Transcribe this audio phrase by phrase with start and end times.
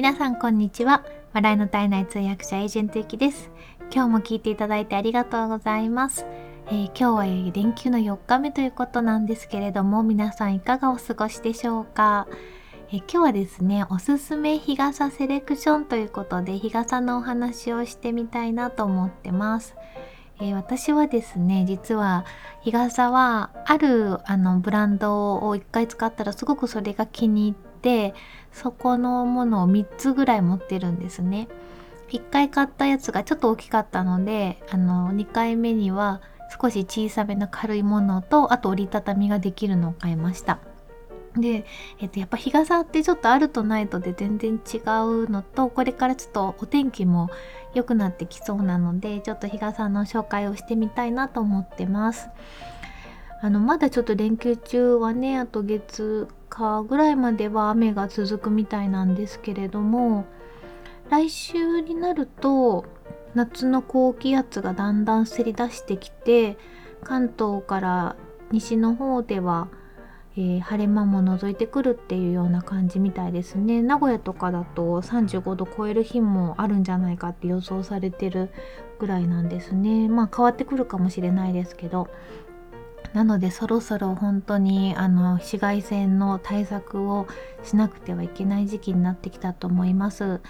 [0.00, 1.04] 皆さんこんにちは。
[1.34, 3.50] 笑いの絶えない通訳者エージェントゆきです。
[3.92, 6.24] 今日も聞いていただいてありがとうございます、
[6.68, 12.26] えー今日は連休の4日目ということなんですけれども皆さんいかがお過ごしでしょうか？
[12.90, 19.76] えー今日はですねおすすめ日傘セレクションということで日傘のお話をしてみたいなと思ってます。
[20.40, 22.24] えー私はですね実は
[22.62, 27.69] 日傘はあるあのブランドを1回使ったらすごくそれが気に入って
[28.52, 31.48] そこのものを3つぐらい持ってるんですね。
[32.10, 36.20] 1回買ったやつがちょっと大きかったのであの2回目には
[36.60, 40.58] 少し小さめな軽いものとあと折りたたみができるのを買いました。
[41.36, 41.64] で、
[42.00, 47.30] えっと、やっぱ日傘ってちょっとあるとないとで全然違うのとこれからちょっとお天気も
[47.72, 52.28] 良くなってきそうなのでちょっと日傘の紹介をしてみたいなと思ってます。
[53.42, 60.26] あのまだちょっと連休中はねあと月火ぐらいまでは雨が続くみたいなんですけれども
[61.08, 62.84] 来週になると
[63.34, 66.58] 夏の高気圧がだんだんせり出してきて
[67.02, 68.16] 関東から
[68.52, 69.68] 西の方では、
[70.36, 73.82] えー晴れ間も覗いてくるっていうような感じみたいですね。
[73.82, 78.50] 名古屋とかだと35度超える日もあるんじゃないかって予想されてる
[78.98, 80.08] ぐらいなんですね。
[80.08, 82.08] まあ変わってくるかもしれないですけど
[83.12, 87.26] なのでそろそろ本当にあの紫外線の対策を
[87.64, 90.40] しなくてはいけない時期になってきたと思います。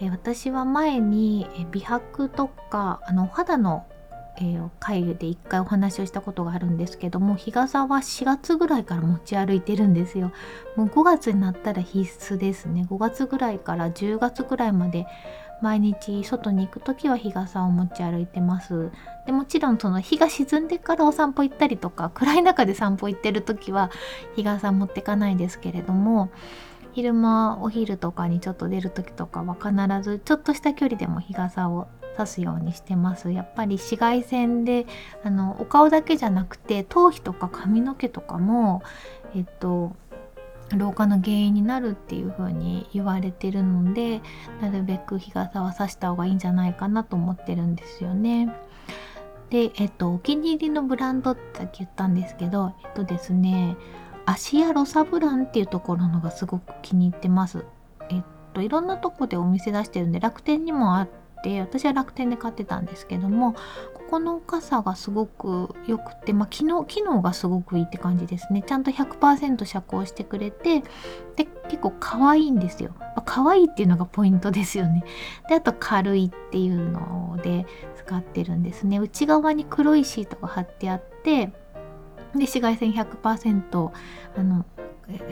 [0.00, 3.84] え私は前に美白とかあのお肌の、
[4.36, 10.32] えー回で一回お話をしたことがあるんですけども日傘は4月ぐらいから持ち歩いてるんですよ。
[10.76, 12.86] もう5月になったら必須ですね。
[12.88, 15.06] 5月ぐらいから10月ぐらいまで
[15.60, 18.90] 毎日外に行く時は日傘を持ち歩いてます。
[19.26, 23.90] でもちろんその日が沈んでからお散歩行ったりとか暗い中で散歩行ってる時は
[24.36, 26.30] 日傘持ってかないですけれども
[26.92, 34.86] 昼間お昼とかにちょっと出る時とかは必ずちょっとした距離でも日傘を差すようにしてますやっぱり紫外線で
[35.22, 38.82] あのお顔だけじゃなくて頭皮とか髪の毛とかも
[39.36, 39.94] えっと
[40.76, 44.20] 老化の原因になるっていう風に言われてるので
[44.60, 48.54] なるべく日傘は差した方がいいんじゃないかなと思ってるんですよね。
[49.50, 53.76] で、えっと、お気に入りのブランドってさっき言ったんですけど、えっとですね、
[54.26, 57.64] アシアロサブランっていうところのがすごく気に入ってます。
[58.10, 61.08] えっと、いろんなとこでお店出してるんで、楽天にもあっ
[61.42, 63.58] て、私は楽天で買ってたんですけども、こ
[64.10, 68.62] この傘がすごく良くて、まあ、機能、機能がすごくいいって感じですね。
[68.62, 70.82] ちゃんと100%遮光してくれて、
[71.36, 72.94] で、結構可愛いんですよ。
[72.98, 75.04] まあ可愛いっていうのがポイントですよね。
[75.48, 77.66] で、あと軽いっていうので
[77.96, 78.98] 使ってるんですね。
[78.98, 81.52] 内側に黒いシートが貼ってあって、で、
[82.34, 83.90] 紫外線100%
[84.36, 84.64] あの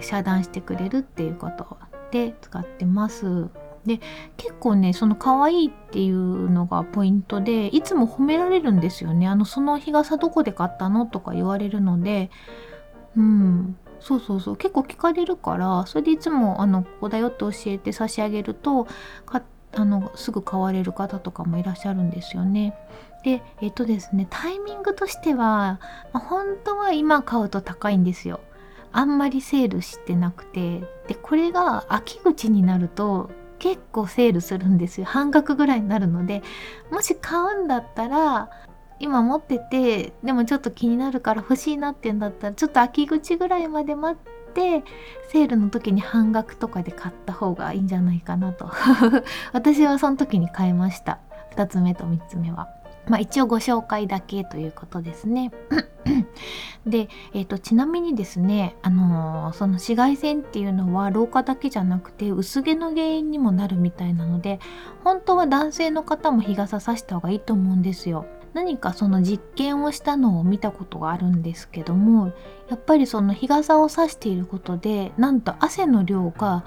[0.00, 1.76] 遮断してくれるっていうこと
[2.10, 3.48] で使ってます。
[3.86, 4.00] で
[4.36, 9.28] 結構ねその可愛いっていうのがポイントでいつも褒められるんですよね。
[9.28, 12.30] あのその日傘どこで買ったのとか言われるので
[13.16, 18.86] うんそうそうそう結構聞かれるからそれでいつもあのここだよって教えて差し上げると
[19.24, 19.42] か
[19.74, 22.74] あのすぐ買われる方とかもいらっしゃるんですよね。
[23.24, 25.80] でえっとですねタイミングとしては、
[26.12, 28.40] まあ本当は今買うと高いんですよ。
[28.92, 35.06] あんまりセールしてなくてでこれが秋口になると結構セールするんですよ。
[35.06, 36.42] 半額ぐらいになるので
[36.90, 38.50] もし買うんだったら
[38.98, 44.84] 今持っててでもちょっと気になるから欲しいなっていうんだったらちょっと秋口ぐらいまで待って
[45.28, 48.70] セールの時に半額とかで買った方がいいんじゃないかなと。
[49.52, 51.18] 私はその時に買いました。
[51.56, 52.68] 2つ目と3つ目は。
[53.08, 55.52] まあ一応ご紹介だけということですね。
[56.86, 64.60] で、えー、とちなみにですね、あのーその紫外線っていうのは老化だけじゃなくて薄毛の原因にもなるみたいなので
[65.04, 68.26] 本当は男性の方も日傘さした方がいいと思うんですよ。
[68.54, 72.32] 何かその実験をしたのを見たことがあるんですけども
[72.70, 76.64] やっぱりその日傘をさしていることでなんと汗の量が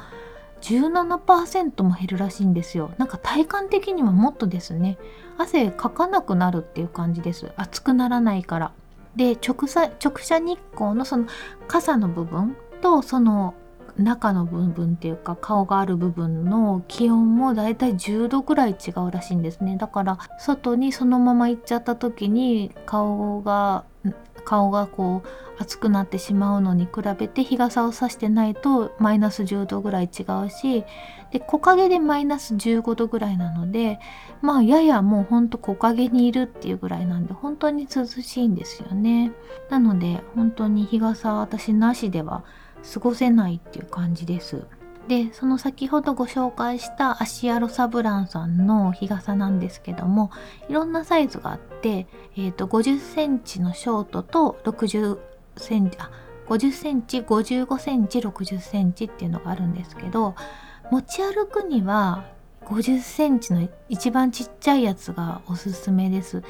[0.61, 2.91] 17%も減るらしいんですよ。
[2.97, 4.97] なんか体感的にはもっとですね。
[5.37, 7.51] 汗かかなくなるっていう感じです。
[7.55, 8.73] 熱くならないから。
[9.15, 11.25] で直射直射日光のその
[11.67, 13.53] 傘の部分とその
[13.97, 19.77] 中の部分っていうか顔がある部分の気温もだいたい10度ぐらい違うらしいんですね。
[19.77, 23.83] だから外にそのまま行っちゃった時に顔が
[24.49, 30.85] 顔がこう熱くなってしまうのに比べて日傘をさしてないとマイナス10度ぐらい違うし
[31.31, 33.99] で木陰でマイナス15度ぐらいなので
[34.41, 39.31] まあややもうほんと木陰にいるっていうぐらいなんで本当に涼しいんですよね。
[39.69, 42.43] なので本当に日傘私なしでは
[42.91, 44.65] 過ごせないっていう感じです。
[45.09, 50.29] でその先ほどご紹介したアシアロサブランさんの日傘なんですけども
[50.69, 52.05] いろんなサイズがあって、
[52.37, 55.17] えーと、50センチのショートと60
[55.57, 56.11] センチあ
[56.47, 60.35] 50センチ55センチ60センチっていうのがあるんですけど
[60.91, 62.25] 持ち歩くには
[62.65, 66.43] 50センチの一番ちっちゃいやつがおすすめです。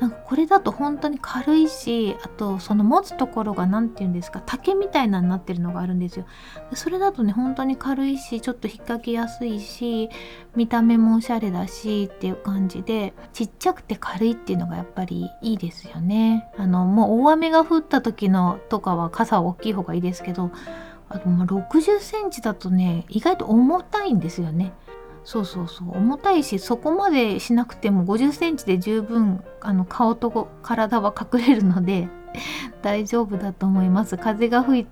[0.00, 6.26] なんかこれだと本当に軽いしあとその持つところが何て言うんですか竹みたいなになってるのがあるんですよ。
[6.74, 10.10] それだとね本当に軽いしちょっと引っ掛けやすいし
[10.54, 16.50] 見た目もおしゃれだしっていう感じでちっちゃくて軽いっていうのがやっぱりいいですよね。
[16.58, 20.50] あのもう大雨が降った時のとかは傘は大きい方がいいですけど
[21.08, 24.72] あとまあ60センチだとね意外と重たいんですよね。
[25.26, 25.90] そうそうそう。
[25.90, 32.08] 重たいしそこまでしなくても50センチで十分あの顔と体は隠れるので
[32.80, 34.16] 大丈夫だと思います。
[34.18, 34.86] 風が吹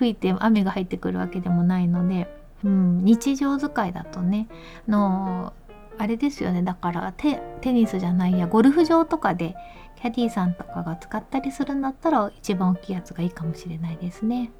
[0.00, 2.28] いて雨が入ってくるわけでもないので、
[2.64, 4.48] うん、日常使いだとね
[4.88, 5.52] の
[5.98, 6.64] あれですよね。
[6.64, 9.54] だからテニスじゃないやゴルフ場とかで
[9.94, 14.50] キャディーさんとかが使ったりするんだったら一番大きいやつがいいかもしれないですね。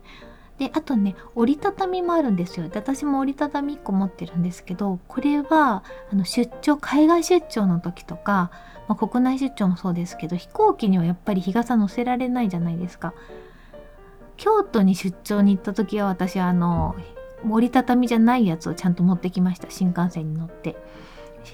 [0.58, 2.68] であとね折りたたみもあるんですよ。
[2.68, 8.50] で私も折りたたみ1個持ってるんですけどこれはあの出張海外出張の時とか、
[8.88, 13.12] まあ、国内出張もそうですけど飛行機にはやっぱり日傘乗せられないじゃないですか。
[14.38, 16.94] 京都に出張に行った時は私あの
[17.48, 19.70] 折りたたみじゃないやつをちゃんと持ってきました。
[19.70, 20.76] 新幹線に乗って。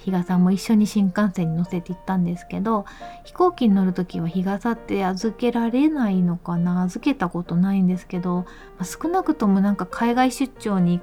[0.05, 2.87] 日傘も一緒に新幹線に乗せて行ったんですけど
[3.25, 6.83] 飛行機に乗る時は日傘って預けられないのかな？
[6.83, 8.44] 預けたことないんですけど、ま
[8.81, 11.00] あ、少なくともなんか海外出張に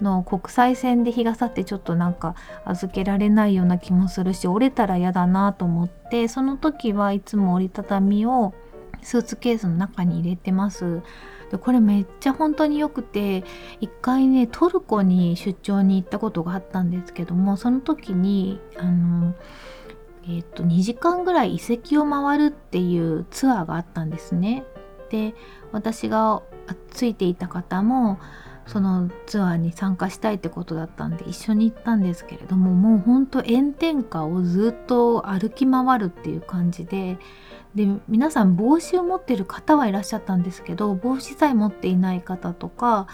[0.00, 2.34] の国際線で日傘ってちょっとなんか
[2.64, 8.54] 預けられないような気もするし折れたら嫌だなと思ってその時はいつも折りたたみを
[9.04, 11.02] スーツケースの中に入れてます。
[11.50, 13.44] でこれめっちゃ本当に良くて
[13.80, 19.34] 一回ねトルコに出張に行ったことがあったんですけどもその時にあの
[20.26, 24.64] えー、と2時間ぐらい遺跡を回るっていうツアーがあったんですね。
[25.10, 25.34] で
[25.70, 26.42] 私が
[26.90, 28.18] ついていた方も
[28.66, 37.18] そのツアーに参加したいってことだったんで一緒に行ったんですけれどももうほんと炎天下をずっと歩き回るっていう感じで
[37.74, 43.08] で皆さん帽子を持ってる方はいらっしゃったんですけど帽子さえ持っていない方とか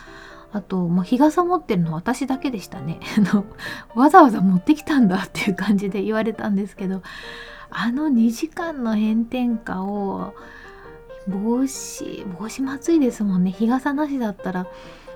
[0.52, 3.00] あと、まあ、日傘持ってるのは私だけでしたね
[3.94, 7.02] わざわざ持ってきたんだっていう感じで言われたんですけど
[7.70, 10.34] あの2時間の炎天下を
[11.28, 14.66] 帽子帽子も暑いですもんね日傘なしだったら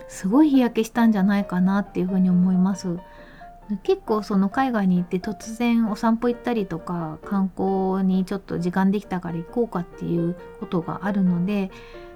[0.08, 2.98] すごい日焼けしたんじゃないかなっていうふうに思います。
[3.82, 11.70] 結構その海外に行って突然お散歩行ったりとか観光にちょっと時間できたから行こうかっていうことがあるので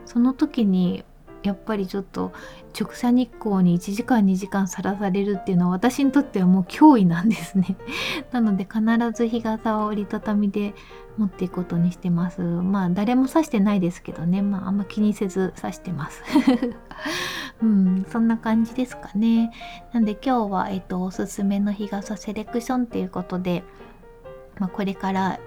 [0.04, 1.04] その時に
[1.42, 2.32] やっぱりちょっと
[2.78, 7.76] 直射日光に1時間2時間さらされるっていうのは私にとってはもう脅威なんですね。
[8.32, 8.82] なので必
[9.12, 10.74] ず日傘を折りたたみで
[11.16, 12.40] 持っていくことにしてます。
[12.42, 14.42] まあ誰も刺してないですけどね。
[14.42, 16.22] まああんま気にせず刺してます。
[17.62, 19.50] うんそんな感じですかね。
[19.92, 23.64] なんで今日は、えっと、おすすめの日傘セレクションっていうことで、
[24.58, 25.40] まあ、これから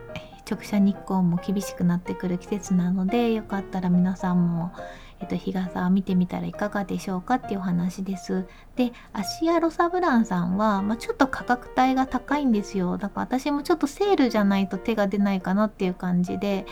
[0.50, 4.74] 直射日光も厳しくなってくる季節なのでよかったら皆さんも
[5.22, 8.46] えっと、日傘を見てみたらいかがでしょうかっていうお話です。
[8.76, 12.98] で、アシアロサブランさんは、まあ、ちょっと価格帯が高いんですよ。
[12.98, 16.66] だから私もちょっとセールじゃないと手が出ないかなっていう感じで、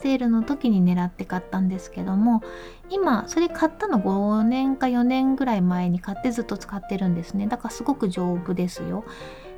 [0.00, 2.42] セールの時に狙って買ったんですけども、
[2.90, 7.48] 今、それ買ったの5年か4年ぐらい前に買ってずっと使ってるんですね。
[7.48, 9.04] だからすごく丈夫ですよ。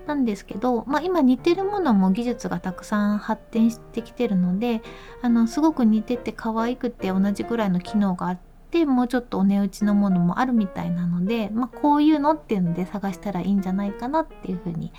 [0.09, 4.81] なんですけど、まあ、今似てるものも技術がたくさん発展してきてるので
[5.23, 8.48] あのすごく似てて可愛くて同じぐらいの機能があって
[8.87, 14.93] もうちょっとお値打ちのものもあるみたいなので、まあ、こういうのっていうので探したらいいんじゃないかなっていうふうに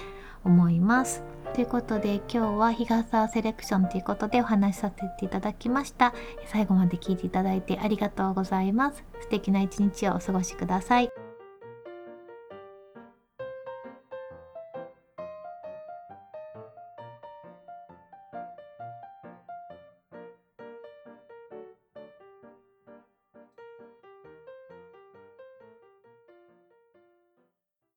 [0.43, 1.23] 思います。
[1.53, 6.13] ということで今日は日傘セレクションということでお話しさせていただきました。
[6.47, 9.03] 最後まで聞いていただいてありがとうございます。
[9.21, 11.28] 素敵な一日をお過ごしください。